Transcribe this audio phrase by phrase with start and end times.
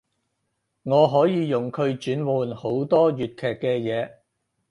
[0.81, 4.11] 我可以用佢轉換好多粵劇嘅嘢